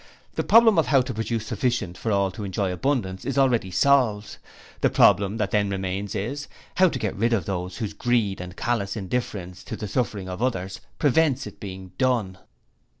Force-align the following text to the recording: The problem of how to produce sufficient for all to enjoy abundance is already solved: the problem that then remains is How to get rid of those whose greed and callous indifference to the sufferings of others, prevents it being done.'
The 0.33 0.43
problem 0.43 0.79
of 0.79 0.87
how 0.87 1.01
to 1.03 1.13
produce 1.13 1.45
sufficient 1.45 1.95
for 1.95 2.11
all 2.11 2.31
to 2.31 2.43
enjoy 2.43 2.73
abundance 2.73 3.23
is 3.23 3.37
already 3.37 3.69
solved: 3.69 4.37
the 4.79 4.89
problem 4.89 5.37
that 5.37 5.51
then 5.51 5.69
remains 5.69 6.15
is 6.15 6.47
How 6.77 6.89
to 6.89 6.97
get 6.97 7.15
rid 7.15 7.33
of 7.33 7.45
those 7.45 7.77
whose 7.77 7.93
greed 7.93 8.41
and 8.41 8.57
callous 8.57 8.95
indifference 8.97 9.63
to 9.65 9.75
the 9.77 9.87
sufferings 9.87 10.29
of 10.29 10.41
others, 10.41 10.81
prevents 10.97 11.45
it 11.45 11.59
being 11.59 11.91
done.' 11.99 12.39